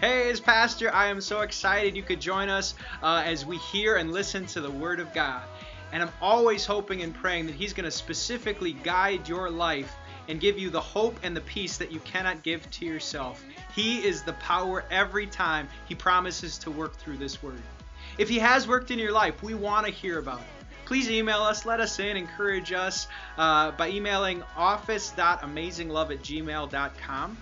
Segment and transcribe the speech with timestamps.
[0.00, 3.96] Hey, as pastor, I am so excited you could join us uh, as we hear
[3.96, 5.42] and listen to the Word of God.
[5.90, 9.92] And I'm always hoping and praying that He's going to specifically guide your life
[10.28, 13.44] and give you the hope and the peace that you cannot give to yourself.
[13.74, 17.60] He is the power every time He promises to work through this Word.
[18.18, 20.46] If He has worked in your life, we want to hear about it.
[20.84, 27.36] Please email us, let us in, encourage us uh, by emailing office.amazinglove at gmail.com.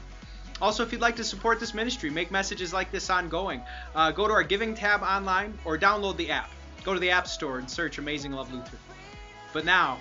[0.61, 3.61] Also, if you'd like to support this ministry, make messages like this ongoing,
[3.95, 6.51] uh, go to our giving tab online or download the app.
[6.83, 8.80] Go to the App Store and search Amazing Love Lutheran.
[9.52, 9.98] But now,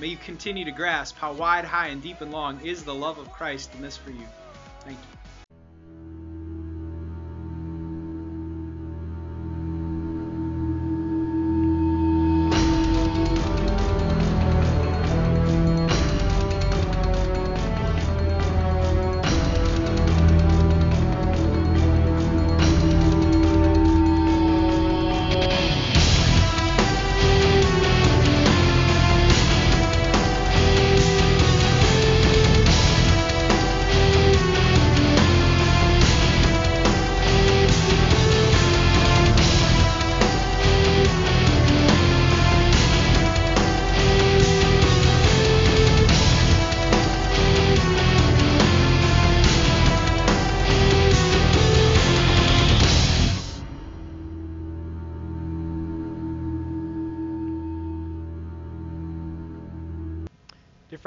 [0.00, 3.18] may you continue to grasp how wide, high, and deep and long is the love
[3.18, 4.26] of Christ in this for you.
[4.84, 5.19] Thank you.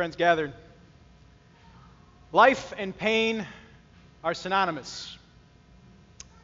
[0.03, 0.51] Friends gathered,
[2.33, 3.47] life and pain
[4.21, 5.17] are synonymous.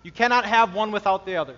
[0.01, 1.57] You cannot have one without the other.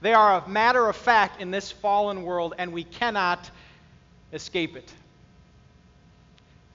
[0.00, 3.50] They are a matter of fact in this fallen world, and we cannot
[4.32, 4.90] escape it.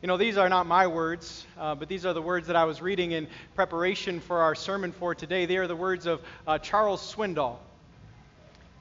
[0.04, 2.66] You know, these are not my words, uh, but these are the words that I
[2.66, 5.48] was reading in preparation for our sermon for today.
[5.48, 7.58] They are the words of uh, Charles Swindoll.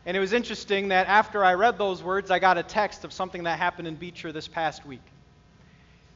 [0.06, 3.12] And it was interesting that after I read those words, I got a text of
[3.12, 5.00] something that happened in Beecher this past week.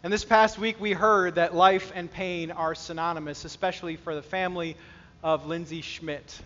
[0.05, 4.23] And this past week, we heard that life and pain are synonymous, especially for the
[4.23, 4.77] family
[5.25, 6.41] of Lindsay Schmidt.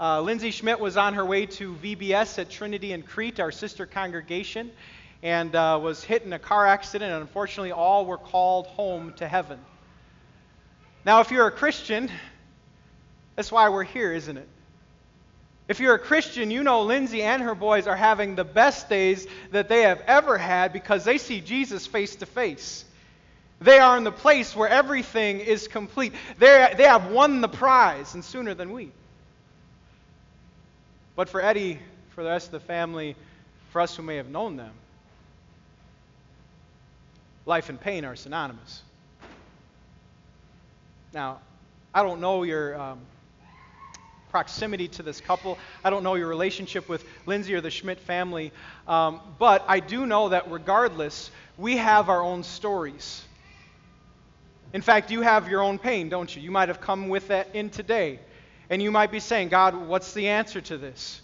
[0.00, 3.86] Uh, Lindsay Schmidt was on her way to VBS at Trinity in Crete, our sister
[3.86, 4.72] congregation,
[5.22, 9.28] and uh, was hit in a car accident, and unfortunately, all were called home to
[9.28, 9.60] heaven.
[11.04, 12.10] Now, if you're a Christian,
[13.36, 14.48] that's why we're here, isn't it?
[15.68, 19.26] If you're a Christian, you know Lindsay and her boys are having the best days
[19.50, 22.84] that they have ever had because they see Jesus face to face.
[23.60, 26.12] They are in the place where everything is complete.
[26.38, 28.92] They're, they have won the prize, and sooner than we.
[31.16, 31.78] But for Eddie,
[32.14, 33.16] for the rest of the family,
[33.70, 34.72] for us who may have known them,
[37.44, 38.82] life and pain are synonymous.
[41.12, 41.40] Now,
[41.94, 42.78] I don't know your.
[42.78, 42.98] Um,
[44.36, 45.58] proximity to this couple.
[45.82, 48.52] I don't know your relationship with Lindsay or the Schmidt family,
[48.86, 53.24] um, but I do know that regardless, we have our own stories.
[54.74, 56.42] In fact, you have your own pain, don't you?
[56.42, 58.18] You might have come with that in today,
[58.68, 61.22] and you might be saying, God, what's the answer to this?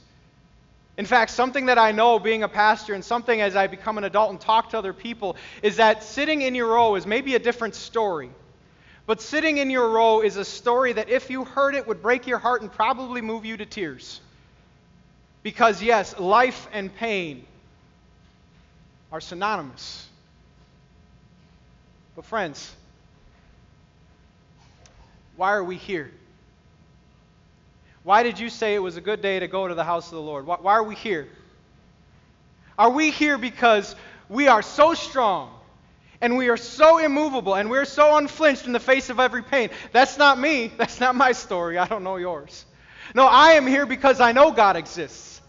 [0.96, 4.04] In fact, something that I know being a pastor and something as I become an
[4.04, 7.38] adult and talk to other people is that sitting in your row is maybe a
[7.38, 8.30] different story.
[9.06, 12.26] But sitting in your row is a story that, if you heard it, would break
[12.26, 14.20] your heart and probably move you to tears.
[15.42, 17.44] Because, yes, life and pain
[19.10, 20.08] are synonymous.
[22.14, 22.72] But, friends,
[25.36, 26.10] why are we here?
[28.04, 30.14] Why did you say it was a good day to go to the house of
[30.14, 30.46] the Lord?
[30.46, 31.28] Why, are we here?
[32.78, 33.94] Are we here because
[34.28, 35.52] we are so strong
[36.22, 39.68] and we are so immovable and we're so unflinched in the face of every pain.
[39.90, 40.72] That's not me.
[40.78, 41.76] That's not my story.
[41.76, 42.64] I don't know yours.
[43.14, 45.40] No, I am here because I know God exists.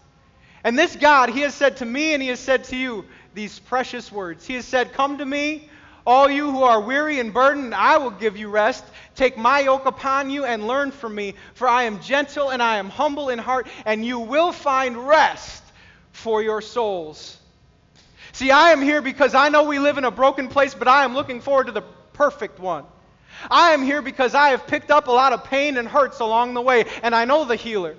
[0.64, 3.58] And this God, He has said to me and He has said to you these
[3.60, 4.46] precious words.
[4.46, 5.70] He has said, Come to me,
[6.06, 8.84] all you who are weary and burdened, I will give you rest.
[9.14, 12.78] Take my yoke upon you and learn from me, for I am gentle and I
[12.78, 15.62] am humble in heart, and you will find rest
[16.12, 17.38] for your souls.
[18.34, 21.04] See, I am here because I know we live in a broken place, but I
[21.04, 21.84] am looking forward to the
[22.14, 22.84] perfect one.
[23.48, 26.54] I am here because I have picked up a lot of pain and hurts along
[26.54, 27.94] the way, and I know the healer.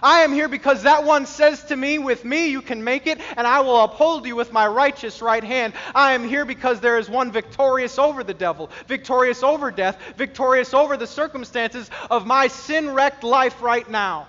[0.00, 3.18] I am here because that one says to me, With me you can make it,
[3.36, 5.72] and I will uphold you with my righteous right hand.
[5.92, 10.72] I am here because there is one victorious over the devil, victorious over death, victorious
[10.72, 14.28] over the circumstances of my sin wrecked life right now.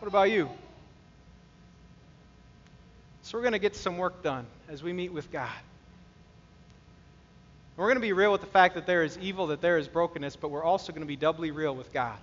[0.00, 0.50] What about you?
[3.32, 5.48] So we're going to get some work done as we meet with God.
[7.78, 9.88] We're going to be real with the fact that there is evil, that there is
[9.88, 12.18] brokenness, but we're also going to be doubly real with God.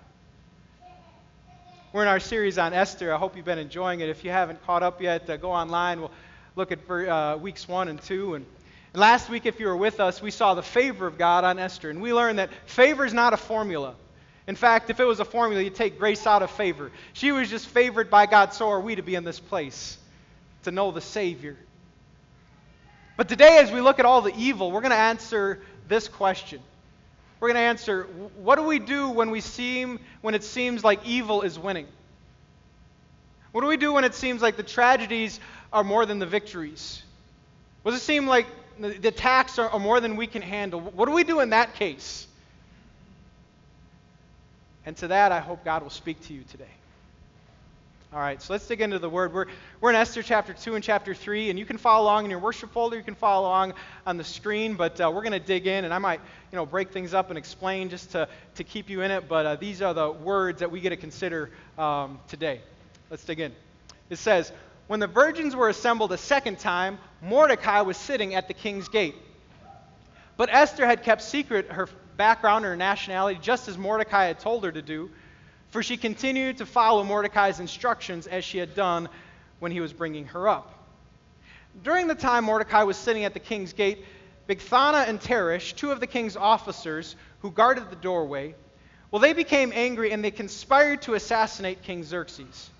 [1.92, 3.12] We're in our series on Esther.
[3.12, 4.08] I hope you've been enjoying it.
[4.08, 5.98] If you haven't caught up yet, uh, go online.
[5.98, 6.12] We'll
[6.54, 8.36] look at uh, weeks one and two.
[8.36, 8.46] And,
[8.94, 11.58] and last week, if you were with us, we saw the favor of God on
[11.58, 11.90] Esther.
[11.90, 13.96] And we learned that favor is not a formula.
[14.46, 16.92] In fact, if it was a formula, you'd take grace out of favor.
[17.14, 19.98] She was just favored by God, so are we to be in this place,
[20.64, 21.56] to know the Savior.
[23.16, 26.60] But today, as we look at all the evil, we're going to answer this question
[27.40, 28.02] we're going to answer
[28.36, 31.86] what do we do when we seem when it seems like evil is winning?
[33.52, 35.40] What do we do when it seems like the tragedies
[35.72, 37.02] are more than the victories?
[37.84, 38.46] Does it seem like
[38.78, 40.80] the attacks are, are more than we can handle?
[40.80, 42.26] What do we do in that case?
[44.84, 46.70] And to that, I hope God will speak to you today.
[48.12, 49.32] All right, so let's dig into the word.
[49.32, 49.46] We're,
[49.80, 52.40] we're in Esther chapter 2 and chapter 3, and you can follow along in your
[52.40, 52.96] worship folder.
[52.96, 53.74] You can follow along
[54.04, 56.18] on the screen, but uh, we're going to dig in, and I might
[56.50, 58.26] you know, break things up and explain just to,
[58.56, 60.96] to keep you in it, but uh, these are the words that we get to
[60.96, 62.62] consider um, today.
[63.10, 63.52] Let's dig in.
[64.08, 64.50] It says,
[64.88, 69.14] When the virgins were assembled a second time, Mordecai was sitting at the king's gate.
[70.36, 74.64] But Esther had kept secret her background and her nationality, just as Mordecai had told
[74.64, 75.10] her to do
[75.70, 79.08] for she continued to follow Mordecai's instructions as she had done
[79.60, 80.74] when he was bringing her up.
[81.82, 84.04] During the time Mordecai was sitting at the king's gate,
[84.48, 88.54] Bigthana and Teresh, two of the king's officers who guarded the doorway,
[89.10, 92.70] well, they became angry and they conspired to assassinate King Xerxes.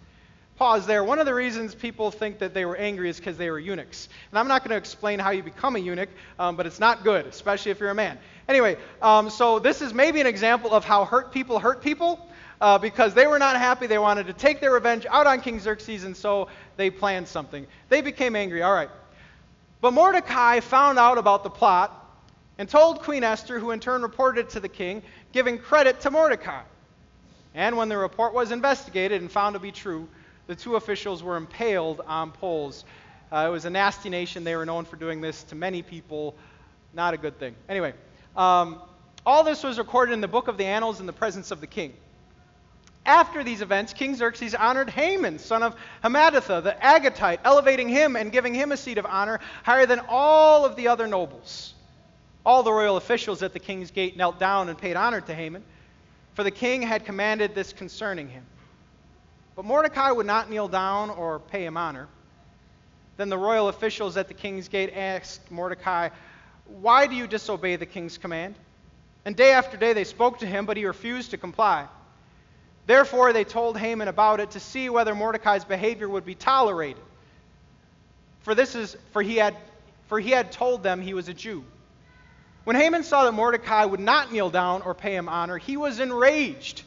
[0.56, 1.02] Pause there.
[1.02, 4.08] One of the reasons people think that they were angry is because they were eunuchs.
[4.30, 7.02] And I'm not going to explain how you become a eunuch, um, but it's not
[7.02, 8.18] good, especially if you're a man.
[8.48, 12.28] Anyway, um, so this is maybe an example of how hurt people hurt people
[12.60, 13.86] uh, because they were not happy.
[13.86, 17.66] They wanted to take their revenge out on King Xerxes, and so they planned something.
[17.88, 18.62] They became angry.
[18.62, 18.90] All right.
[19.80, 21.96] But Mordecai found out about the plot
[22.58, 25.02] and told Queen Esther, who in turn reported it to the king,
[25.32, 26.62] giving credit to Mordecai.
[27.54, 30.06] And when the report was investigated and found to be true,
[30.46, 32.84] the two officials were impaled on poles.
[33.32, 34.44] Uh, it was a nasty nation.
[34.44, 36.34] They were known for doing this to many people.
[36.92, 37.54] Not a good thing.
[37.68, 37.94] Anyway,
[38.36, 38.80] um,
[39.24, 41.66] all this was recorded in the book of the annals in the presence of the
[41.66, 41.94] king.
[43.06, 45.74] After these events, King Xerxes honored Haman, son of
[46.04, 50.64] Hammedatha, the Agagite, elevating him and giving him a seat of honor higher than all
[50.64, 51.74] of the other nobles.
[52.44, 55.64] All the royal officials at the king's gate knelt down and paid honor to Haman,
[56.34, 58.44] for the king had commanded this concerning him.
[59.56, 62.08] But Mordecai would not kneel down or pay him honor.
[63.16, 66.10] Then the royal officials at the king's gate asked Mordecai,
[66.66, 68.54] Why do you disobey the king's command?
[69.24, 71.88] And day after day they spoke to him, but he refused to comply.
[72.90, 77.00] Therefore, they told Haman about it to see whether Mordecai's behavior would be tolerated.
[78.40, 79.54] For, this is, for, he had,
[80.08, 81.62] for he had told them he was a Jew.
[82.64, 86.00] When Haman saw that Mordecai would not kneel down or pay him honor, he was
[86.00, 86.82] enraged.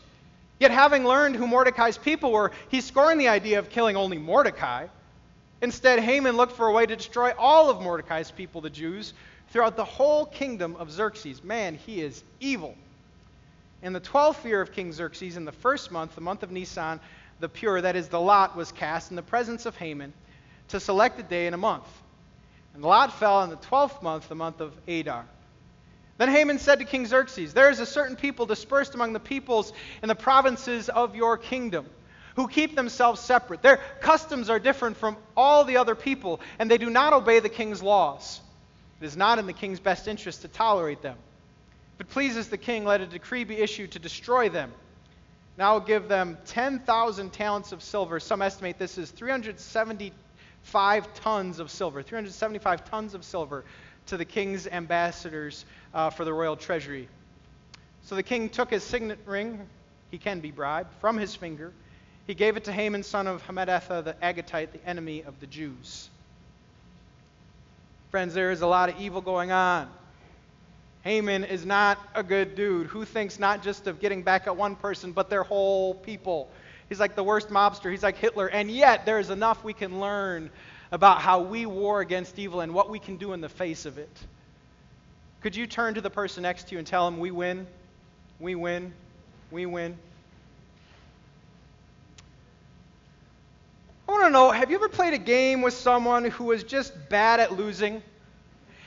[0.59, 4.87] Yet, having learned who Mordecai's people were, he scorned the idea of killing only Mordecai.
[5.61, 9.13] Instead, Haman looked for a way to destroy all of Mordecai's people, the Jews,
[9.51, 11.41] throughout the whole kingdom of Xerxes.
[11.45, 12.75] Man, he is evil.
[13.83, 17.01] In the twelfth year of King Xerxes, in the first month, the month of Nisan,
[17.41, 20.13] the pur, that is, the lot, was cast in the presence of Haman
[20.69, 21.85] to select a day and a month.
[22.73, 25.25] And the lot fell in the twelfth month, the month of Adar.
[26.17, 29.73] Then Haman said to King Xerxes, There is a certain people dispersed among the peoples
[30.01, 31.85] in the provinces of your kingdom
[32.37, 33.61] who keep themselves separate.
[33.61, 37.49] Their customs are different from all the other people, and they do not obey the
[37.49, 38.39] king's laws.
[39.01, 41.17] It is not in the king's best interest to tolerate them.
[42.03, 44.73] It pleases the king, let a decree be issued to destroy them.
[45.57, 48.19] Now give them 10,000 talents of silver.
[48.19, 52.03] Some estimate this is 375 tons of silver.
[52.03, 53.63] 375 tons of silver
[54.07, 57.07] to the king's ambassadors uh, for the royal treasury.
[58.01, 59.65] So the king took his signet ring,
[60.11, 61.71] he can be bribed, from his finger.
[62.27, 66.09] He gave it to Haman, son of Hammedatha, the Agagite, the enemy of the Jews.
[68.11, 69.89] Friends, there is a lot of evil going on.
[71.03, 74.75] Haman is not a good dude who thinks not just of getting back at one
[74.75, 76.49] person, but their whole people.
[76.87, 77.91] He's like the worst mobster.
[77.91, 78.47] He's like Hitler.
[78.47, 80.49] And yet, there is enough we can learn
[80.91, 83.97] about how we war against evil and what we can do in the face of
[83.97, 84.09] it.
[85.41, 87.67] Could you turn to the person next to you and tell him, We win,
[88.39, 88.93] we win,
[89.51, 89.97] we win?
[94.07, 96.93] I want to know have you ever played a game with someone who was just
[97.09, 98.01] bad at losing?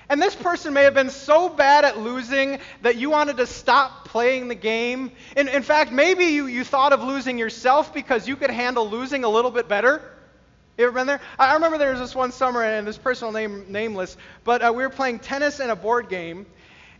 [0.08, 4.04] And this person may have been so bad at losing that you wanted to stop
[4.04, 5.10] playing the game.
[5.36, 9.24] In, in fact, maybe you, you thought of losing yourself because you could handle losing
[9.24, 10.00] a little bit better.
[10.78, 11.20] You ever been there?
[11.38, 14.82] I remember there was this one summer, and this personal name nameless, but uh, we
[14.82, 16.46] were playing tennis and a board game.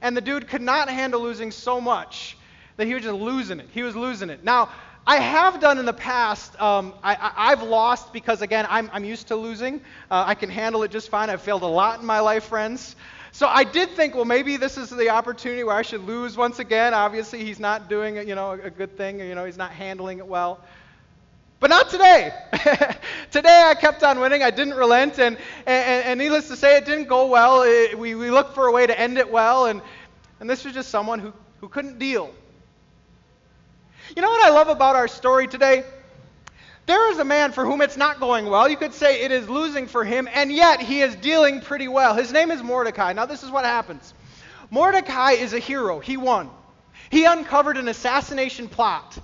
[0.00, 2.36] And the dude could not handle losing so much
[2.76, 3.68] that he was just losing it.
[3.72, 4.44] He was losing it.
[4.44, 4.70] Now,
[5.08, 9.28] I have done in the past, um, I, have lost because, again, I'm, I'm used
[9.28, 9.76] to losing.
[10.10, 11.30] Uh, I can handle it just fine.
[11.30, 12.96] I've failed a lot in my life, friends.
[13.30, 16.58] So I did think, well, maybe this is the opportunity where I should lose once
[16.58, 16.92] again.
[16.92, 19.20] Obviously, he's not doing, you know, a good thing.
[19.20, 20.58] You know, he's not handling it well.
[21.60, 22.32] But not today.
[23.30, 24.42] today I kept on winning.
[24.42, 25.20] I didn't relent.
[25.20, 27.62] And, and, and needless to say, it didn't go well.
[27.62, 29.66] It, we, we looked for a way to end it well.
[29.66, 29.82] And,
[30.40, 32.34] and this was just someone who, who couldn't deal.
[34.16, 35.85] You know what I love about our story today?
[36.87, 38.66] There is a man for whom it's not going well.
[38.66, 42.14] You could say it is losing for him, and yet he is dealing pretty well.
[42.14, 43.12] His name is Mordecai.
[43.12, 44.14] Now, this is what happens
[44.70, 46.00] Mordecai is a hero.
[46.00, 46.49] He won.
[47.11, 49.18] He uncovered an assassination plot.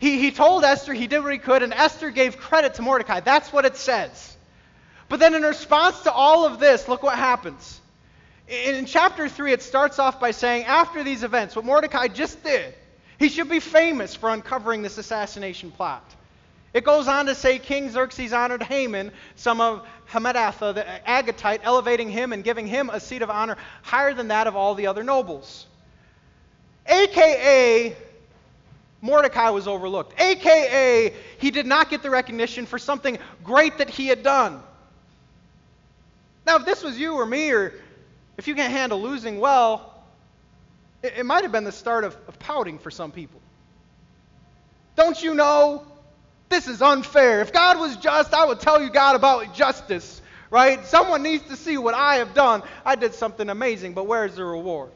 [0.00, 3.20] He, he told Esther he did what he could, and Esther gave credit to Mordecai.
[3.20, 4.36] That's what it says.
[5.08, 7.80] But then, in response to all of this, look what happens.
[8.48, 12.42] In, in chapter 3, it starts off by saying, after these events, what Mordecai just
[12.42, 12.74] did,
[13.24, 16.04] he should be famous for uncovering this assassination plot.
[16.74, 22.10] It goes on to say King Xerxes honored Haman, son of Hammedatha, the Agagite, elevating
[22.10, 25.02] him and giving him a seat of honor higher than that of all the other
[25.02, 25.66] nobles.
[26.86, 27.96] AKA,
[29.00, 30.20] Mordecai was overlooked.
[30.20, 34.62] AKA, he did not get the recognition for something great that he had done.
[36.46, 37.72] Now, if this was you or me, or
[38.36, 39.93] if you can't handle losing well,
[41.04, 43.40] it, it might have been the start of, of pouting for some people.
[44.96, 45.86] Don't you know
[46.48, 47.40] this is unfair.
[47.40, 50.84] If God was just, I would tell you God about justice, right?
[50.86, 52.62] Someone needs to see what I have done.
[52.84, 54.90] I did something amazing, but where's the reward?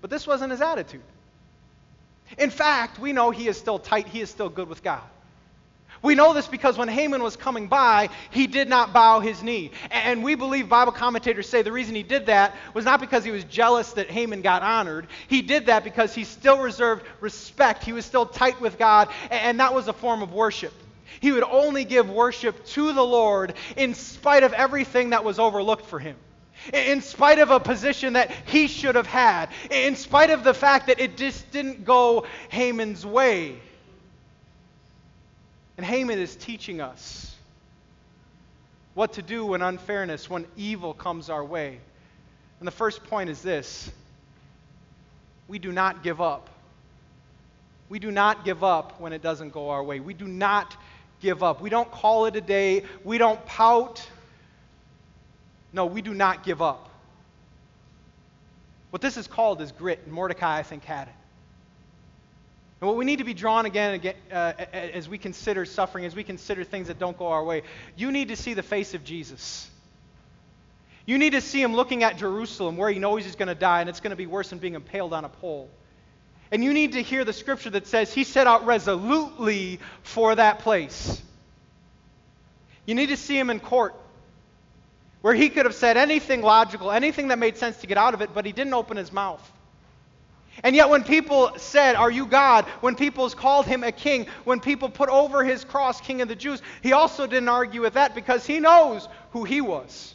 [0.00, 1.02] But this wasn't his attitude.
[2.38, 5.02] In fact, we know he is still tight, he is still good with God.
[6.02, 9.70] We know this because when Haman was coming by, he did not bow his knee.
[9.90, 13.30] And we believe Bible commentators say the reason he did that was not because he
[13.30, 15.06] was jealous that Haman got honored.
[15.28, 17.84] He did that because he still reserved respect.
[17.84, 20.74] He was still tight with God, and that was a form of worship.
[21.20, 25.86] He would only give worship to the Lord in spite of everything that was overlooked
[25.86, 26.16] for him
[26.72, 30.86] in spite of a position that he should have had, in spite of the fact
[30.86, 33.56] that it just didn't go Haman's way.
[35.82, 37.34] And Haman is teaching us
[38.94, 41.80] what to do when unfairness, when evil comes our way.
[42.60, 43.90] And the first point is this
[45.48, 46.48] we do not give up.
[47.88, 49.98] We do not give up when it doesn't go our way.
[49.98, 50.76] We do not
[51.20, 51.60] give up.
[51.60, 52.84] We don't call it a day.
[53.02, 54.08] We don't pout.
[55.72, 56.90] No, we do not give up.
[58.90, 61.21] What this is called is grit, and Mordecai, I think, had it.
[62.82, 66.16] And what we need to be drawn again, again uh, as we consider suffering, as
[66.16, 67.62] we consider things that don't go our way,
[67.94, 69.70] you need to see the face of Jesus.
[71.06, 73.82] You need to see him looking at Jerusalem where he knows he's going to die,
[73.82, 75.70] and it's going to be worse than being impaled on a pole.
[76.50, 80.58] And you need to hear the scripture that says he set out resolutely for that
[80.58, 81.22] place.
[82.84, 83.94] You need to see him in court
[85.20, 88.22] where he could have said anything logical, anything that made sense to get out of
[88.22, 89.52] it, but he didn't open his mouth.
[90.62, 92.66] And yet, when people said, Are you God?
[92.80, 96.36] When people called him a king, when people put over his cross, King of the
[96.36, 100.14] Jews, he also didn't argue with that because he knows who he was.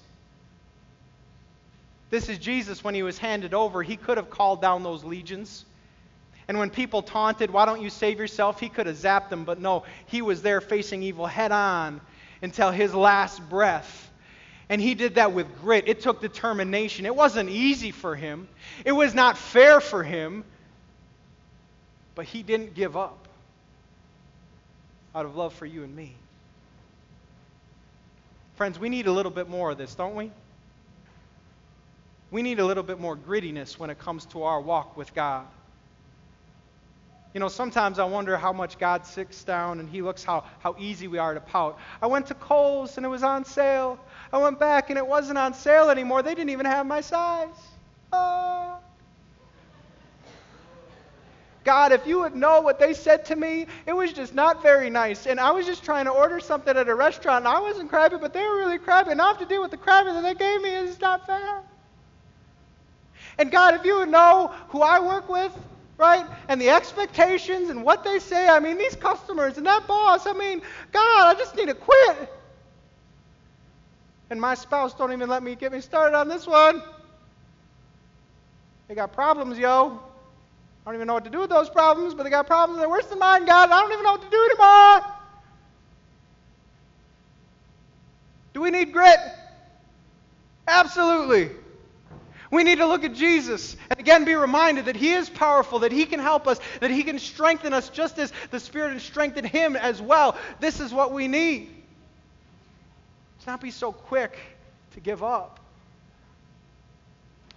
[2.09, 3.81] This is Jesus when he was handed over.
[3.83, 5.65] He could have called down those legions.
[6.47, 8.59] And when people taunted, Why don't you save yourself?
[8.59, 11.99] He could have zapped them, but no, he was there facing evil head on
[12.43, 14.06] until his last breath.
[14.69, 15.87] And he did that with grit.
[15.87, 17.05] It took determination.
[17.05, 18.47] It wasn't easy for him,
[18.85, 20.43] it was not fair for him,
[22.15, 23.27] but he didn't give up
[25.13, 26.15] out of love for you and me.
[28.55, 30.31] Friends, we need a little bit more of this, don't we?
[32.31, 35.45] We need a little bit more grittiness when it comes to our walk with God.
[37.33, 40.75] You know, sometimes I wonder how much God sits down and he looks how, how
[40.79, 41.77] easy we are to pout.
[42.01, 43.99] I went to Kohl's and it was on sale.
[44.31, 46.21] I went back and it wasn't on sale anymore.
[46.23, 47.55] They didn't even have my size.
[48.11, 48.77] Oh.
[51.63, 54.89] God, if you would know what they said to me, it was just not very
[54.89, 55.25] nice.
[55.25, 58.15] And I was just trying to order something at a restaurant, and I wasn't crabby,
[58.17, 59.11] but they were really crabby.
[59.11, 61.61] And I have to deal with the crabby that they gave me is not fair.
[63.37, 65.51] And God, if you would know who I work with,
[65.97, 66.25] right?
[66.47, 68.47] And the expectations and what they say.
[68.47, 70.25] I mean, these customers and that boss.
[70.25, 72.31] I mean, God, I just need to quit.
[74.29, 76.81] And my spouse don't even let me get me started on this one.
[78.87, 79.99] They got problems, yo.
[80.85, 82.79] I don't even know what to do with those problems, but they got problems.
[82.79, 83.69] They're worse than mine, God.
[83.69, 85.13] I don't even know what to do anymore.
[88.53, 89.19] Do we need grit?
[90.67, 91.51] Absolutely.
[92.49, 95.91] We need to look at Jesus and again be reminded that He is powerful, that
[95.91, 99.47] He can help us, that He can strengthen us just as the Spirit has strengthened
[99.47, 100.37] Him as well.
[100.59, 101.76] This is what we need.
[103.47, 104.37] Not be so quick
[104.91, 105.61] to give up.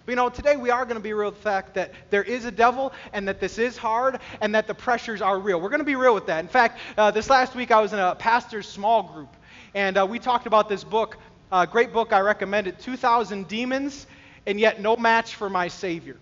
[0.05, 2.23] But you know, today we are going to be real with the fact that there
[2.23, 5.59] is a devil and that this is hard and that the pressures are real.
[5.59, 6.39] We're going to be real with that.
[6.39, 9.35] In fact, uh, this last week I was in a pastor's small group
[9.75, 11.17] and uh, we talked about this book,
[11.51, 14.07] uh, great book, I recommend it 2,000 Demons
[14.45, 16.15] and Yet No Match for My Savior.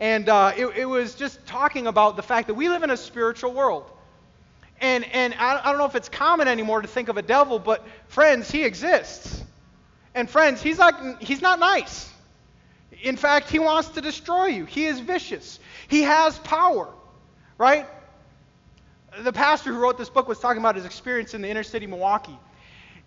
[0.00, 2.96] And uh, it, it, was just talking about the fact that we live in a
[2.98, 3.90] spiritual world.
[4.80, 7.58] And, and I, I don't know if it's common anymore to think of a devil,
[7.58, 9.42] but friends, he exists.
[10.14, 12.10] And friends, he's not, he's not nice.
[13.02, 14.64] In fact, he wants to destroy you.
[14.64, 15.58] He is vicious.
[15.88, 16.88] He has power,
[17.58, 17.86] right?
[19.18, 21.86] The pastor who wrote this book was talking about his experience in the inner city
[21.86, 22.38] Milwaukee.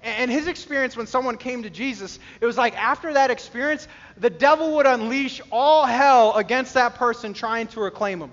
[0.01, 4.29] And his experience when someone came to Jesus, it was like after that experience, the
[4.29, 8.31] devil would unleash all hell against that person trying to reclaim him.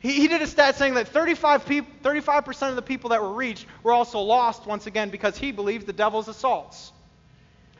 [0.00, 3.32] He, he did a stat saying that 35 people, 35% of the people that were
[3.32, 6.92] reached were also lost once again because he believes the devil's assaults.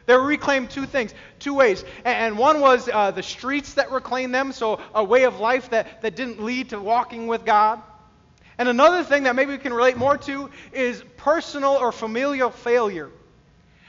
[0.06, 1.84] They were reclaimed two things, two ways.
[2.02, 6.00] And one was uh, the streets that reclaimed them, so a way of life that,
[6.00, 7.82] that didn't lead to walking with God.
[8.56, 13.10] And another thing that maybe we can relate more to is personal or familial failure.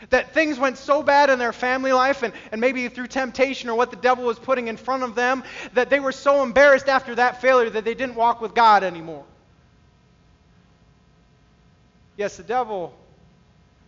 [0.09, 3.75] That things went so bad in their family life, and, and maybe through temptation or
[3.75, 7.15] what the devil was putting in front of them, that they were so embarrassed after
[7.15, 9.25] that failure that they didn't walk with God anymore.
[12.15, 12.93] Yes, the devil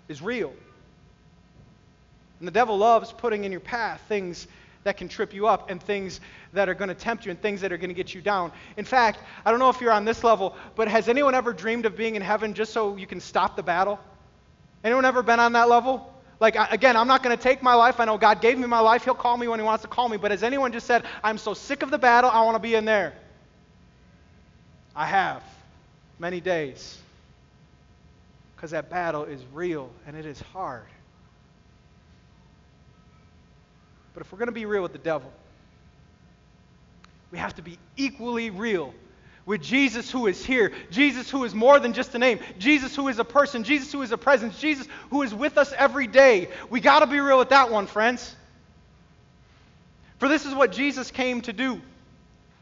[0.08, 0.54] is real.
[2.40, 4.48] And the devil loves putting in your path things
[4.84, 6.20] that can trip you up and things
[6.54, 8.52] that are going to tempt you and things that are going to get you down.
[8.78, 11.86] In fact, I don't know if you're on this level, but has anyone ever dreamed
[11.86, 14.00] of being in heaven just so you can stop the battle?
[14.84, 16.12] Anyone ever been on that level?
[16.40, 18.00] Like, again, I'm not going to take my life.
[18.00, 19.04] I know God gave me my life.
[19.04, 20.18] He'll call me when He wants to call me.
[20.18, 22.74] But has anyone just said, I'm so sick of the battle, I want to be
[22.74, 23.14] in there?
[24.96, 25.44] I have.
[26.18, 26.98] Many days.
[28.56, 30.86] Because that battle is real and it is hard.
[34.14, 35.32] But if we're going to be real with the devil,
[37.32, 38.94] we have to be equally real
[39.46, 43.08] with Jesus who is here, Jesus who is more than just a name, Jesus who
[43.08, 46.50] is a person, Jesus who is a presence, Jesus who is with us every day.
[46.70, 48.36] We got to be real with that one, friends.
[50.20, 51.82] For this is what Jesus came to do.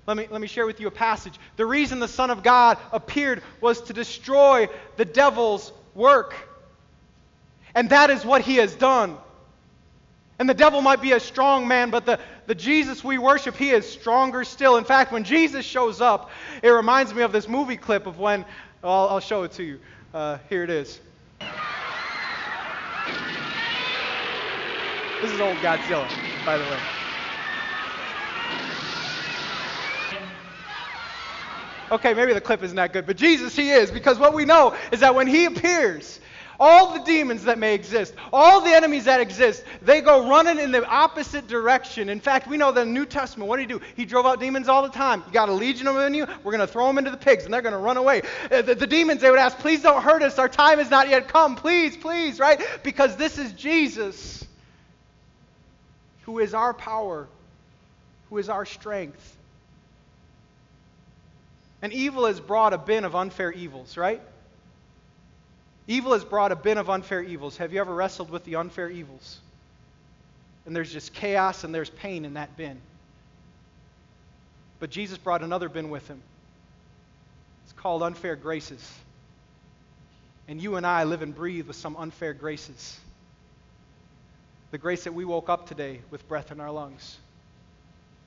[0.08, 1.38] Let me, let me share with you a passage.
[1.58, 6.34] The reason the Son of God appeared was to destroy the devil's work.
[7.76, 9.18] And that is what he has done.
[10.40, 13.72] And the devil might be a strong man, but the, the Jesus we worship, he
[13.72, 14.78] is stronger still.
[14.78, 16.32] In fact, when Jesus shows up,
[16.64, 18.46] it reminds me of this movie clip of when,
[18.82, 19.80] I'll, I'll show it to you.
[20.14, 21.02] Uh, here it is.
[25.22, 26.08] This is old Godzilla,
[26.46, 26.80] by the way.
[31.92, 34.76] Okay, maybe the clip isn't that good, but Jesus, he is, because what we know
[34.92, 36.22] is that when he appears,
[36.60, 40.72] all the demons that may exist, all the enemies that exist, they go running in
[40.72, 42.10] the opposite direction.
[42.10, 43.86] In fact, we know the New Testament, what did he do?
[43.96, 45.24] He drove out demons all the time.
[45.28, 47.18] You got a legion of them in you, we're going to throw them into the
[47.18, 48.24] pigs, and they're going to run away.
[48.52, 50.38] Uh, the, the demons, they would ask, please don't hurt us.
[50.38, 51.56] Our time has not yet come.
[51.56, 52.62] Please, please, right?
[52.84, 54.46] Because this is Jesus,
[56.24, 57.28] who is our power,
[58.30, 59.38] who is our strength.
[61.82, 64.22] And evil has brought a bin of unfair evils, right?
[65.90, 67.58] Evil has brought a bin of unfair evils.
[67.58, 69.40] Have you ever wrestled with the unfair evils?
[70.68, 72.80] And there's just chaos and there's pain in that bin.
[74.80, 76.22] But Jesus brought another bin with him.
[77.64, 78.88] It's called unfair graces.
[80.48, 83.00] And you and I live and breathe with some unfair graces.
[84.70, 87.18] The grace that we woke up today with breath in our lungs.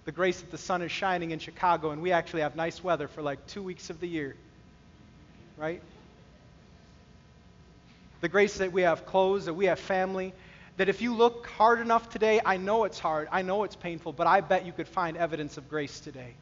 [0.05, 3.07] The grace that the sun is shining in Chicago and we actually have nice weather
[3.07, 4.35] for like two weeks of the year.
[5.57, 5.81] Right?
[8.23, 10.33] The grace that we have clothes, that we have family,
[10.79, 14.13] that if you look hard enough today, I know it's hard, I know it's painful,
[14.13, 16.33] but I bet you could find evidence of grace today.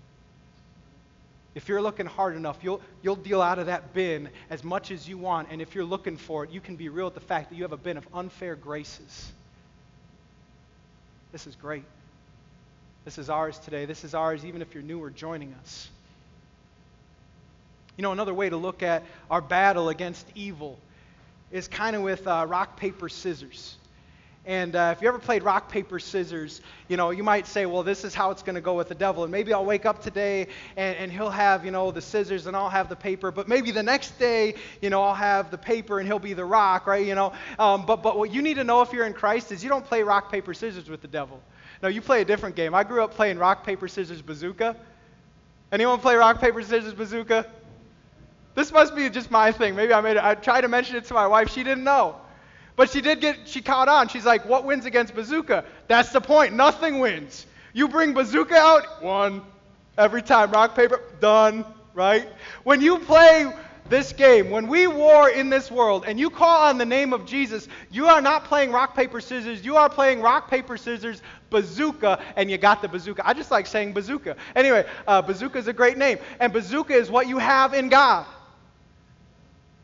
[1.54, 5.08] If you're looking hard enough, you'll, you'll deal out of that bin as much as
[5.08, 5.48] you want.
[5.50, 7.64] And if you're looking for it, you can be real with the fact that you
[7.64, 9.32] have a bin of unfair graces.
[11.32, 11.84] This is great.
[13.04, 13.84] This is ours today.
[13.84, 15.88] This is ours even if you're new or joining us.
[17.96, 20.78] You know, another way to look at our battle against evil
[21.50, 23.76] is kind of with uh, rock, paper, scissors.
[24.46, 27.82] And uh, if you ever played rock, paper, scissors, you know, you might say, well,
[27.82, 29.22] this is how it's going to go with the devil.
[29.22, 32.56] And maybe I'll wake up today and, and he'll have, you know, the scissors and
[32.56, 33.30] I'll have the paper.
[33.30, 36.44] But maybe the next day, you know, I'll have the paper and he'll be the
[36.44, 37.06] rock, right?
[37.06, 39.62] You know, um, but, but what you need to know if you're in Christ is
[39.62, 41.40] you don't play rock, paper, scissors with the devil.
[41.82, 42.74] No, you play a different game.
[42.74, 44.74] I grew up playing rock, paper, scissors, bazooka.
[45.70, 47.46] Anyone play rock, paper, scissors, bazooka?
[48.54, 49.74] This must be just my thing.
[49.76, 50.24] Maybe I made it.
[50.24, 51.50] I tried to mention it to my wife.
[51.50, 52.16] She didn't know.
[52.76, 54.08] But she did get, she caught on.
[54.08, 55.64] She's like, what wins against bazooka?
[55.86, 56.54] That's the point.
[56.54, 57.46] Nothing wins.
[57.72, 59.42] You bring bazooka out, one.
[59.98, 60.50] Every time.
[60.50, 61.64] Rock, paper, done.
[61.94, 62.28] Right?
[62.64, 63.52] When you play
[63.88, 67.26] this game, when we war in this world and you call on the name of
[67.26, 69.64] Jesus, you are not playing rock, paper, scissors.
[69.64, 73.28] You are playing rock, paper, scissors, bazooka, and you got the bazooka.
[73.28, 74.36] I just like saying bazooka.
[74.54, 76.18] Anyway, uh, bazooka is a great name.
[76.38, 78.26] And bazooka is what you have in God.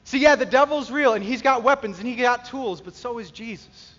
[0.07, 3.19] See, yeah, the devil's real and he's got weapons and he got tools, but so
[3.19, 3.93] is Jesus.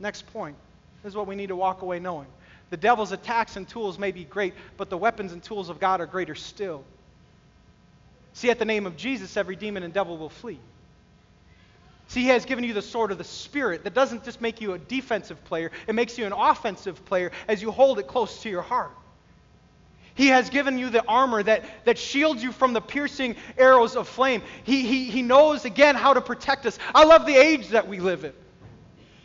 [0.00, 0.56] Next point.
[1.02, 2.26] This is what we need to walk away knowing.
[2.70, 6.00] The devil's attacks and tools may be great, but the weapons and tools of God
[6.00, 6.82] are greater still.
[8.32, 10.58] See, at the name of Jesus, every demon and devil will flee.
[12.08, 14.72] See, He has given you the sword of the Spirit that doesn't just make you
[14.72, 18.50] a defensive player, it makes you an offensive player as you hold it close to
[18.50, 18.90] your heart.
[20.14, 24.08] He has given you the armor that, that shields you from the piercing arrows of
[24.08, 24.42] flame.
[24.62, 26.78] He, he, he knows, again, how to protect us.
[26.94, 28.32] I love the age that we live in.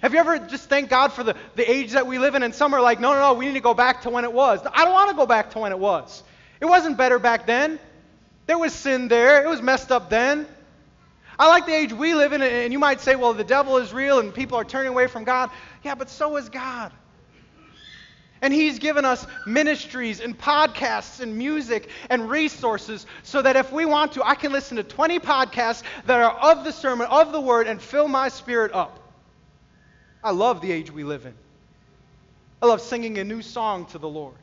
[0.01, 2.41] Have you ever just thanked God for the, the age that we live in?
[2.41, 4.33] And some are like, no, no, no, we need to go back to when it
[4.33, 4.61] was.
[4.73, 6.23] I don't want to go back to when it was.
[6.59, 7.79] It wasn't better back then.
[8.47, 10.47] There was sin there, it was messed up then.
[11.37, 13.93] I like the age we live in, and you might say, well, the devil is
[13.93, 15.51] real and people are turning away from God.
[15.83, 16.91] Yeah, but so is God.
[18.41, 23.85] And He's given us ministries and podcasts and music and resources so that if we
[23.85, 27.41] want to, I can listen to 20 podcasts that are of the sermon, of the
[27.41, 28.99] word, and fill my spirit up.
[30.23, 31.33] I love the age we live in.
[32.61, 34.35] I love singing a new song to the Lord.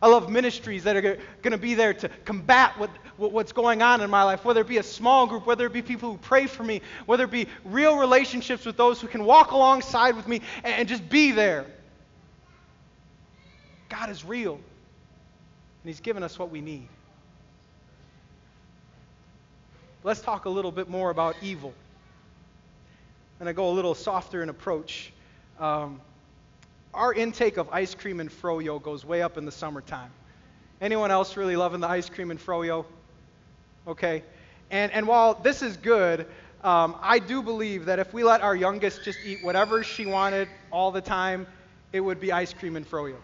[0.00, 4.00] I love ministries that are going to be there to combat what, what's going on
[4.00, 6.46] in my life, whether it be a small group, whether it be people who pray
[6.46, 10.40] for me, whether it be real relationships with those who can walk alongside with me
[10.64, 11.66] and, and just be there.
[13.92, 14.62] God is real, and
[15.84, 16.88] He's given us what we need.
[20.02, 21.74] Let's talk a little bit more about evil.
[23.38, 25.12] And I go a little softer in approach.
[25.60, 26.00] Um,
[26.94, 30.10] our intake of ice cream and froyo goes way up in the summertime.
[30.80, 32.86] Anyone else really loving the ice cream and froyo?
[33.86, 34.22] Okay.
[34.70, 36.26] And, and while this is good,
[36.64, 40.48] um, I do believe that if we let our youngest just eat whatever she wanted
[40.70, 41.46] all the time,
[41.92, 43.16] it would be ice cream and froyo.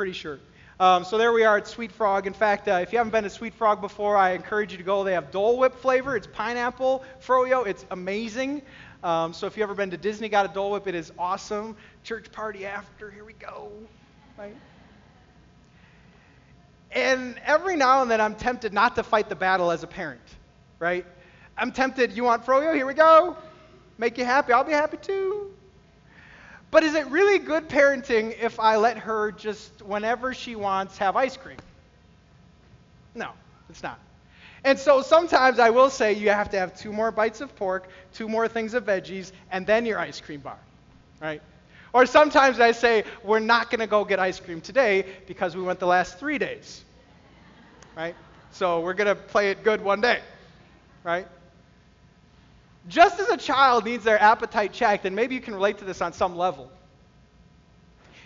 [0.00, 0.38] Pretty sure.
[0.80, 2.26] Um, so there we are at Sweet Frog.
[2.26, 4.82] In fact, uh, if you haven't been to Sweet Frog before, I encourage you to
[4.82, 5.04] go.
[5.04, 6.16] They have Dole Whip flavor.
[6.16, 7.66] It's pineapple froyo.
[7.66, 8.62] It's amazing.
[9.04, 11.76] Um, so if you've ever been to Disney, got a Dole Whip, it is awesome.
[12.02, 13.70] Church party after, here we go.
[14.38, 14.56] Right?
[16.92, 20.22] And every now and then I'm tempted not to fight the battle as a parent,
[20.78, 21.04] right?
[21.58, 22.74] I'm tempted, you want froyo?
[22.74, 23.36] Here we go.
[23.98, 24.54] Make you happy.
[24.54, 25.52] I'll be happy too.
[26.70, 31.16] But is it really good parenting if I let her just, whenever she wants, have
[31.16, 31.56] ice cream?
[33.14, 33.30] No,
[33.68, 33.98] it's not.
[34.62, 37.88] And so sometimes I will say you have to have two more bites of pork,
[38.14, 40.58] two more things of veggies, and then your ice cream bar,
[41.20, 41.42] right?
[41.92, 45.62] Or sometimes I say we're not going to go get ice cream today because we
[45.62, 46.84] went the last three days,
[47.96, 48.14] right?
[48.52, 50.20] So we're going to play it good one day,
[51.02, 51.26] right?
[52.88, 56.00] Just as a child needs their appetite checked, and maybe you can relate to this
[56.00, 56.70] on some level.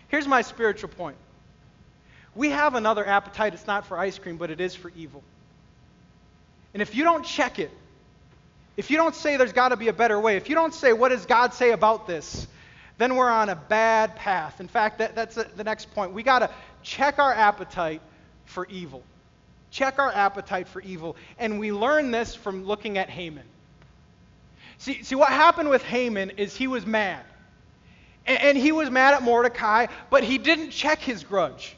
[0.08, 1.16] Here's my spiritual point.
[2.34, 3.54] We have another appetite.
[3.54, 5.22] It's not for ice cream, but it is for evil.
[6.72, 7.70] And if you don't check it,
[8.76, 10.92] if you don't say there's got to be a better way, if you don't say,
[10.92, 12.46] what does God say about this,
[12.98, 14.60] then we're on a bad path.
[14.60, 16.12] In fact, that, that's the next point.
[16.12, 16.50] We got to
[16.82, 18.00] check our appetite
[18.44, 19.02] for evil.
[19.70, 21.16] Check our appetite for evil.
[21.38, 23.44] And we learn this from looking at Haman.
[24.78, 27.24] See, see what happened with Haman is he was mad.
[28.26, 31.76] And, and he was mad at Mordecai, but he didn't check his grudge.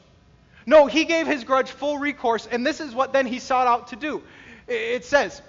[0.65, 3.87] No, he gave his grudge full recourse, and this is what then he sought out
[3.89, 4.21] to do.
[4.67, 5.41] It says,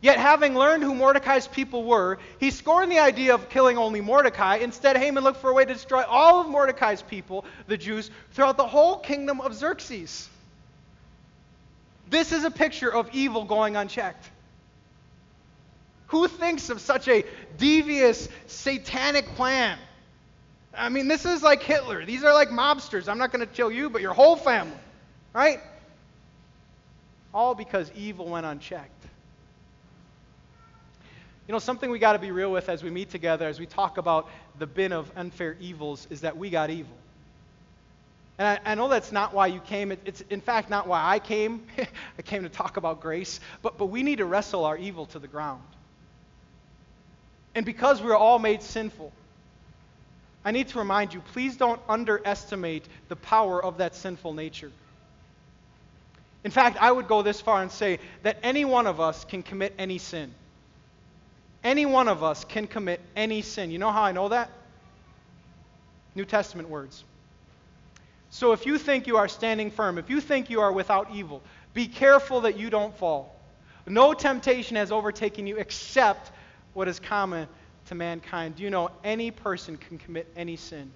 [0.00, 4.58] Yet having learned who Mordecai's people were, he scorned the idea of killing only Mordecai.
[4.58, 8.56] Instead, Haman looked for a way to destroy all of Mordecai's people, the Jews, throughout
[8.56, 10.28] the whole kingdom of Xerxes.
[12.08, 14.30] This is a picture of evil going unchecked.
[16.08, 17.24] Who thinks of such a
[17.56, 19.78] devious, satanic plan?
[20.74, 22.04] I mean, this is like Hitler.
[22.04, 23.08] These are like mobsters.
[23.08, 24.76] I'm not going to kill you, but your whole family,
[25.34, 25.60] right?
[27.34, 29.06] All because evil went unchecked.
[31.46, 33.66] You know, something we got to be real with as we meet together, as we
[33.66, 36.96] talk about the bin of unfair evils, is that we got evil.
[38.38, 39.92] And I, I know that's not why you came.
[39.92, 41.66] It, it's, in fact, not why I came.
[42.18, 43.40] I came to talk about grace.
[43.62, 45.62] But, but we need to wrestle our evil to the ground.
[47.58, 49.12] And because we're all made sinful,
[50.44, 54.70] I need to remind you please don't underestimate the power of that sinful nature.
[56.44, 59.42] In fact, I would go this far and say that any one of us can
[59.42, 60.32] commit any sin.
[61.64, 63.72] Any one of us can commit any sin.
[63.72, 64.52] You know how I know that?
[66.14, 67.02] New Testament words.
[68.30, 71.42] So if you think you are standing firm, if you think you are without evil,
[71.74, 73.34] be careful that you don't fall.
[73.84, 76.30] No temptation has overtaken you except
[76.78, 77.48] what is common
[77.86, 78.54] to mankind.
[78.54, 80.92] Do you know any person can commit any sin?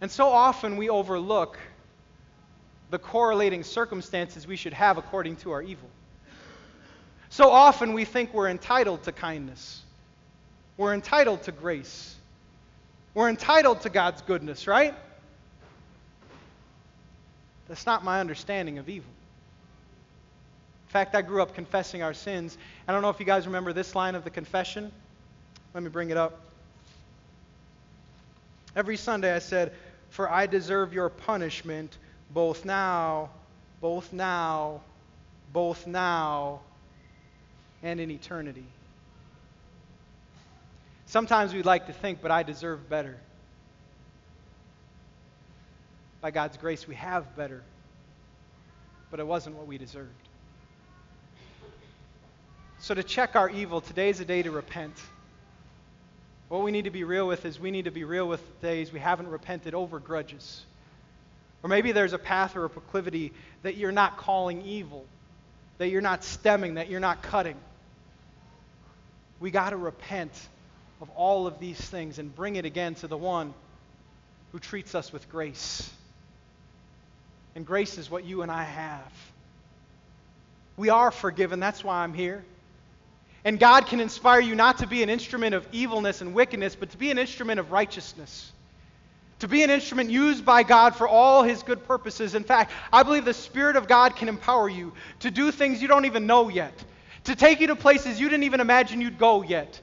[0.00, 1.56] And so often we overlook
[2.90, 5.88] the correlating circumstances we should have according to our evil.
[7.28, 9.80] So often we think we're entitled to kindness,
[10.76, 12.16] we're entitled to grace,
[13.14, 14.92] we're entitled to God's goodness, right?
[17.68, 19.12] That's not my understanding of evil.
[20.94, 22.56] In fact, I grew up confessing our sins.
[22.86, 24.92] I don't know if you guys remember this line of the confession.
[25.74, 26.40] Let me bring it up.
[28.76, 29.72] Every Sunday I said,
[30.10, 31.98] For I deserve your punishment
[32.32, 33.30] both now,
[33.80, 34.82] both now,
[35.52, 36.60] both now,
[37.82, 38.66] and in eternity.
[41.06, 43.16] Sometimes we'd like to think, but I deserve better.
[46.20, 47.64] By God's grace, we have better,
[49.10, 50.23] but it wasn't what we deserved.
[52.84, 54.92] So, to check our evil, today is a day to repent.
[56.48, 58.66] What we need to be real with is we need to be real with the
[58.66, 60.62] days we haven't repented over grudges.
[61.62, 65.06] Or maybe there's a path or a proclivity that you're not calling evil,
[65.78, 67.56] that you're not stemming, that you're not cutting.
[69.40, 70.38] We got to repent
[71.00, 73.54] of all of these things and bring it again to the one
[74.52, 75.90] who treats us with grace.
[77.54, 79.12] And grace is what you and I have.
[80.76, 81.60] We are forgiven.
[81.60, 82.44] That's why I'm here.
[83.44, 86.90] And God can inspire you not to be an instrument of evilness and wickedness, but
[86.90, 88.50] to be an instrument of righteousness.
[89.40, 92.34] To be an instrument used by God for all his good purposes.
[92.34, 95.88] In fact, I believe the Spirit of God can empower you to do things you
[95.88, 96.72] don't even know yet,
[97.24, 99.78] to take you to places you didn't even imagine you'd go yet,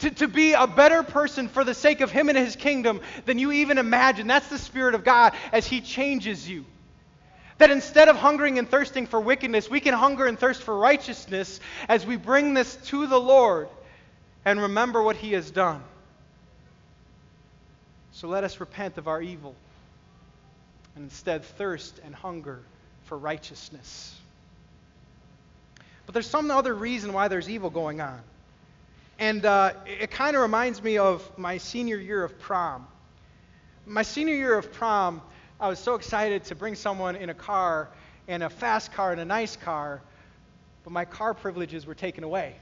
[0.00, 3.38] to, to be a better person for the sake of Him and His kingdom than
[3.38, 4.26] you even imagine.
[4.26, 6.64] That's the Spirit of God as He changes you.
[7.58, 11.60] That instead of hungering and thirsting for wickedness, we can hunger and thirst for righteousness
[11.88, 13.68] as we bring this to the Lord
[14.44, 15.82] and remember what He has done.
[18.12, 19.54] So let us repent of our evil
[20.94, 22.60] and instead thirst and hunger
[23.04, 24.14] for righteousness.
[26.06, 28.20] But there's some other reason why there's evil going on.
[29.18, 32.86] And uh, it kind of reminds me of my senior year of prom.
[33.86, 35.22] My senior year of prom,
[35.60, 37.88] I was so excited to bring someone in a car,
[38.28, 40.00] and a fast car and a nice car,
[40.82, 42.54] but my car privileges were taken away.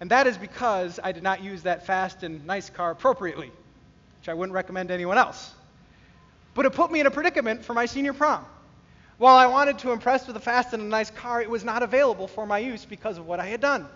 [0.00, 3.50] And that is because I did not use that fast and nice car appropriately,
[4.20, 5.54] which I wouldn't recommend to anyone else.
[6.54, 8.44] But it put me in a predicament for my senior prom.
[9.18, 11.82] While I wanted to impress with a fast and a nice car, it was not
[11.82, 13.86] available for my use because of what I had done.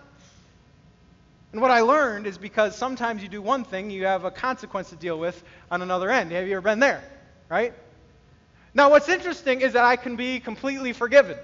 [1.51, 4.89] And what I learned is because sometimes you do one thing, you have a consequence
[4.89, 6.31] to deal with on another end.
[6.31, 7.03] Have you ever been there?
[7.51, 7.73] Right?
[8.73, 11.37] Now, what's interesting is that I can be completely forgiven.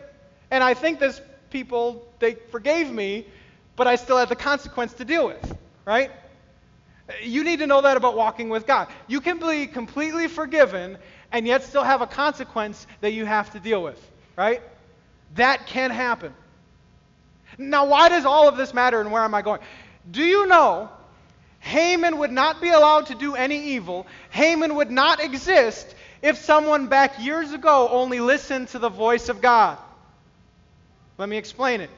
[0.49, 3.27] And I think this people, they forgave me,
[3.75, 5.57] but I still had the consequence to deal with.
[5.85, 6.11] Right?
[7.21, 8.87] You need to know that about walking with God.
[9.07, 10.97] You can be completely forgiven
[11.31, 13.99] and yet still have a consequence that you have to deal with,
[14.35, 14.61] right?
[15.35, 16.33] That can happen.
[17.57, 19.61] Now, why does all of this matter and where am I going?
[20.09, 20.89] Do you know
[21.59, 24.05] Haman would not be allowed to do any evil?
[24.29, 29.41] Haman would not exist if someone back years ago only listened to the voice of
[29.41, 29.77] God.
[31.17, 31.89] Let me explain it.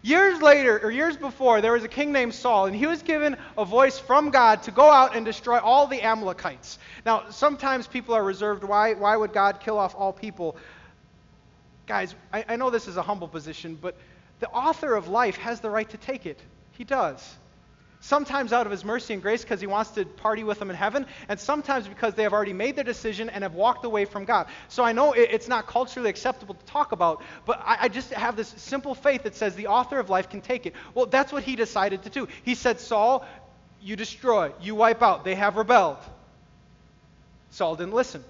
[0.00, 3.36] Years later, or years before, there was a king named Saul, and he was given
[3.56, 6.78] a voice from God to go out and destroy all the Amalekites.
[7.04, 8.62] Now, sometimes people are reserved.
[8.62, 10.56] Why, why would God kill off all people?
[11.86, 13.96] Guys, I, I know this is a humble position, but
[14.38, 16.38] the author of life has the right to take it.
[16.72, 17.36] He does.
[18.00, 20.76] Sometimes out of his mercy and grace because he wants to party with them in
[20.76, 24.24] heaven, and sometimes because they have already made their decision and have walked away from
[24.24, 24.46] God.
[24.68, 28.48] So I know it's not culturally acceptable to talk about, but I, just have this
[28.56, 30.74] simple faith that says the author of life can take it.
[30.94, 32.28] Well, that's what he decided to do.
[32.44, 33.26] He said, Saul,
[33.80, 35.24] you destroy, you wipe out.
[35.24, 35.98] They have rebelled.
[37.50, 38.22] Saul didn't listen.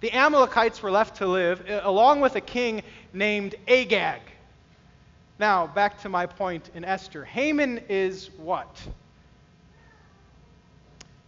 [0.00, 4.20] The Amalekites were left to live along with a king named Agag.
[5.40, 7.24] Now, back to my point in Esther.
[7.24, 8.68] Haman is what?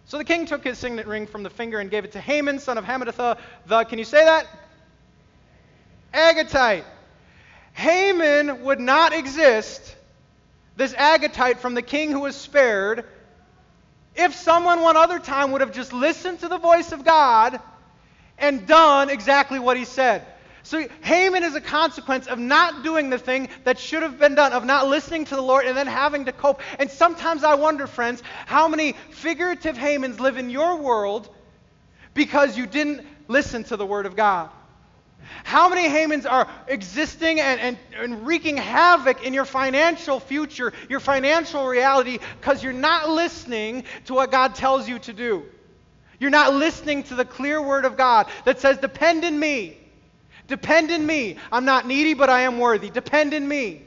[0.05, 2.59] So the king took his signet ring from the finger and gave it to Haman,
[2.59, 4.47] son of Hammedatha, the, can you say that?
[6.13, 6.85] Agagite.
[7.73, 9.97] Haman would not exist,
[10.77, 13.07] this Agagite from the king who was spared,
[14.15, 17.59] If someone one other time would have just listened to the voice of God
[18.37, 20.27] and done exactly what he said.
[20.65, 24.53] So Haman is a consequence of not doing the thing that should have been done,
[24.53, 26.61] of not listening to the Lord and then having to cope.
[26.79, 31.29] And sometimes I wonder, friends, how many figurative Hamans live in your world
[32.15, 34.51] because you didn't listen to the Word of God.
[35.45, 41.01] How many Hamans are existing and, and, and wreaking havoc in your financial future, your
[41.01, 45.45] financial reality, because you're not listening to what God tells you to do?
[46.21, 49.79] You're not listening to the clear word of God that says, Depend in me.
[50.49, 51.37] Depend in me.
[51.51, 52.91] I'm not needy, but I am worthy.
[52.91, 53.83] Depend in me.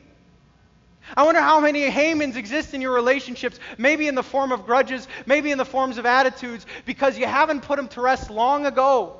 [1.15, 5.08] I wonder how many Hamans exist in your relationships, maybe in the form of grudges,
[5.26, 9.18] maybe in the forms of attitudes, because you haven't put them to rest long ago.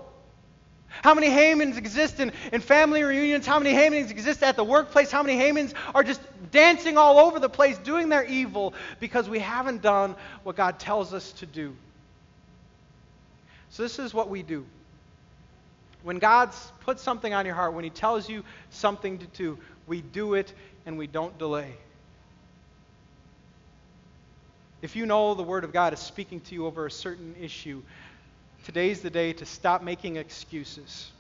[0.88, 3.46] How many Hamans exist in, in family reunions?
[3.46, 5.12] How many Hamans exist at the workplace?
[5.12, 6.22] How many Hamans are just
[6.52, 11.14] dancing all over the place doing their evil because we haven't done what God tells
[11.14, 11.76] us to do?
[13.70, 14.66] So, this is what we do.
[16.06, 20.02] When God puts something on your heart, when He tells you something to do, we
[20.02, 20.54] do it
[20.86, 21.74] and we don't delay.
[24.84, 27.82] If you know the Word of God is speaking to you over a certain issue,
[28.66, 31.12] today's the day to stop making excuses.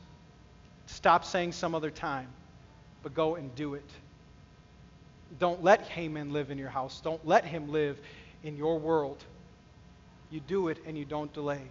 [0.85, 2.27] Stop saying some other time,
[3.01, 3.89] but go and do it.
[5.39, 7.01] Don't let Haman live in your house.
[7.01, 7.99] Don't let him live
[8.43, 9.17] in your world.
[10.29, 11.63] You do it and you don't delay.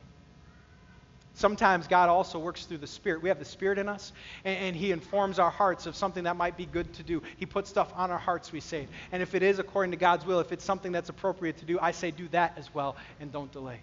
[1.36, 3.20] Sometimes God also works through the Spirit.
[3.20, 4.12] We have the Spirit in us,
[4.44, 7.22] and, and, He informs our hearts of something that might be good to do.
[7.36, 8.86] He puts stuff on our hearts, we say.
[9.10, 11.78] And if it is according to God's will, if it's something that's appropriate to do,
[11.80, 13.80] I say do that as well, and don't delay.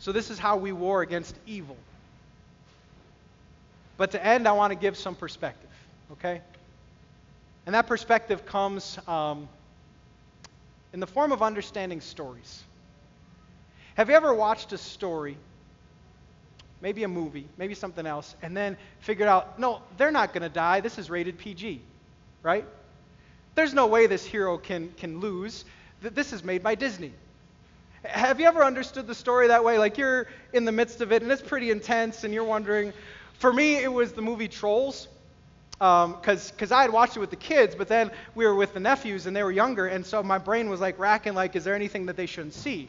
[0.00, 1.76] So, this is how we war against evil.
[3.96, 5.70] But to end, I want to give some perspective,
[6.12, 6.40] okay?
[7.66, 9.48] And that perspective comes um,
[10.92, 12.64] in the form of understanding stories.
[13.98, 15.36] Have you ever watched a story,
[16.80, 20.48] maybe a movie, maybe something else, and then figured out, no, they're not going to
[20.48, 20.78] die.
[20.78, 21.82] This is rated PG,
[22.44, 22.64] right?
[23.56, 25.64] There's no way this hero can, can lose.
[26.00, 27.12] This is made by Disney.
[28.04, 29.78] Have you ever understood the story that way?
[29.80, 32.92] Like you're in the midst of it and it's pretty intense and you're wondering.
[33.40, 35.08] For me, it was the movie Trolls
[35.72, 38.80] because um, I had watched it with the kids, but then we were with the
[38.80, 41.74] nephews and they were younger, and so my brain was like racking, like, is there
[41.74, 42.88] anything that they shouldn't see?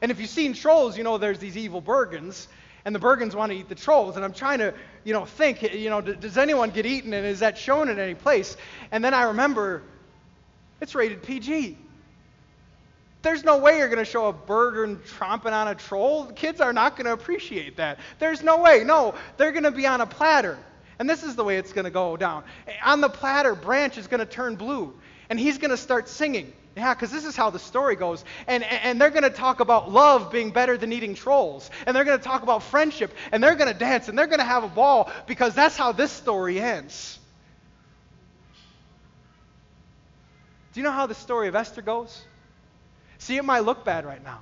[0.00, 2.46] And if you've seen trolls, you know there's these evil Bergens,
[2.84, 4.16] and the Bergens want to eat the trolls.
[4.16, 7.40] And I'm trying to, you know, think, you know, does anyone get eaten, and is
[7.40, 8.56] that shown in any place?
[8.92, 9.82] And then I remember,
[10.80, 11.78] it's rated PG.
[13.22, 16.26] There's no way you're going to show a Bergen tromping on a troll.
[16.26, 17.98] Kids are not going to appreciate that.
[18.20, 18.84] There's no way.
[18.84, 20.56] No, they're going to be on a platter.
[20.98, 22.44] And this is the way it's going to go down.
[22.84, 24.94] On the platter, Branch is going to turn blue,
[25.28, 26.52] and he's going to start singing.
[26.76, 28.22] Yeah, because this is how the story goes.
[28.46, 31.70] And, and they're going to talk about love being better than eating trolls.
[31.86, 33.14] And they're going to talk about friendship.
[33.32, 34.08] And they're going to dance.
[34.08, 37.18] And they're going to have a ball because that's how this story ends.
[40.74, 42.22] Do you know how the story of Esther goes?
[43.16, 44.40] See, it might look bad right now.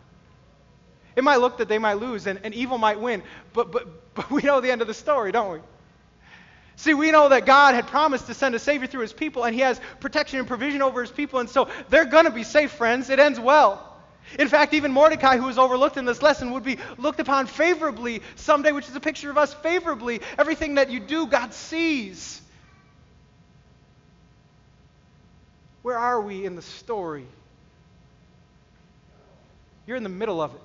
[1.14, 3.22] It might look that they might lose and, and evil might win.
[3.52, 5.58] But, but, but we know the end of the story, don't we?
[6.76, 9.54] See, we know that God had promised to send a Savior through His people, and
[9.54, 12.72] He has protection and provision over His people, and so they're going to be safe,
[12.72, 13.10] friends.
[13.10, 13.90] It ends well.
[14.38, 18.22] In fact, even Mordecai, who was overlooked in this lesson, would be looked upon favorably
[18.36, 20.20] someday, which is a picture of us favorably.
[20.38, 22.40] Everything that you do, God sees.
[25.82, 27.26] Where are we in the story?
[29.86, 30.60] You're in the middle of it.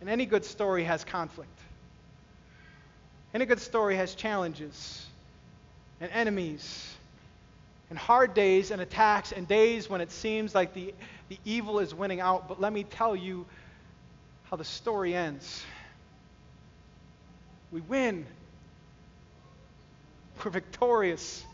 [0.00, 1.58] And any good story has conflict.
[3.34, 5.06] Any good story has challenges
[6.00, 6.94] and enemies
[7.90, 10.94] and hard days and attacks and days when it seems like the,
[11.28, 12.48] the evil is winning out.
[12.48, 13.46] But let me tell you
[14.44, 15.64] how the story ends.
[17.70, 18.26] We win.
[20.44, 21.44] We're victorious.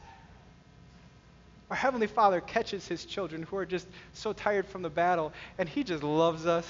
[1.70, 5.68] Our Heavenly Father catches His children who are just so tired from the battle, and
[5.68, 6.66] He just loves us.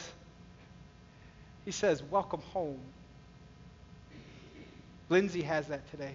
[1.65, 2.79] He says, Welcome home.
[5.13, 6.15] Lindsay has that today.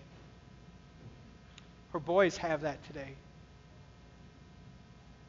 [1.94, 3.12] Her boys have that today.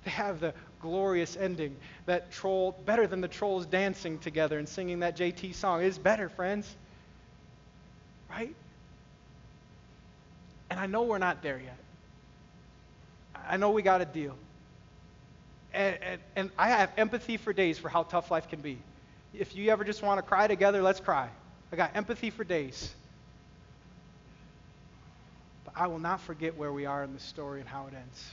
[0.04, 1.76] They have the glorious ending.
[2.06, 5.82] That troll, better than the trolls dancing together and singing that JT song.
[5.82, 6.74] is better, friends.
[8.30, 8.54] Right?
[10.70, 11.76] And I know we're not there yet.
[13.46, 14.34] I know we got a deal.
[15.74, 18.78] And, and, and I have empathy for days for how tough life can be.
[19.34, 21.28] If you ever just want to cry together, let's cry.
[21.70, 22.94] I got empathy for days.
[25.78, 28.30] I will not forget where we are in the story and how it ends.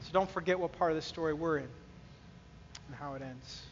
[0.00, 1.68] So don't forget what part of the story we're in
[2.86, 3.62] and how it ends.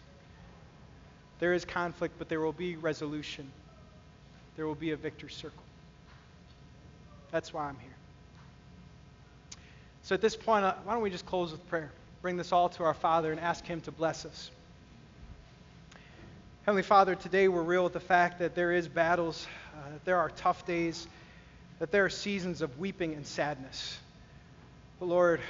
[1.38, 3.50] There is conflict, but there will be resolution.
[4.56, 5.62] There will be a victor circle.
[7.30, 7.90] That's why I'm here.
[10.02, 11.90] So at this point, uh, why don't we just close with prayer?
[12.20, 14.50] Bring this all to our Father and ask Him to bless us.
[16.64, 19.46] Heavenly Father, today we're real with the fact that there is battles,
[19.76, 21.06] uh, that there are tough days,
[21.78, 23.98] that there are seasons of weeping and sadness.
[24.98, 25.42] But Lord,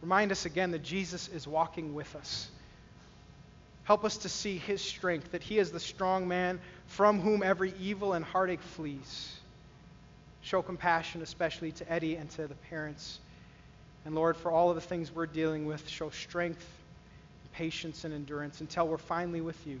[0.00, 2.48] remind us again that Jesus is walking with us.
[3.82, 7.74] Help us to see his strength, that he is the strong man from whom every
[7.80, 9.34] evil and heartache flees.
[10.42, 13.18] Show compassion, especially to Eddie and to the parents.
[14.04, 16.64] And Lord, for all of the things we're dealing with, show strength,
[17.54, 19.80] patience, and endurance until we're finally with you.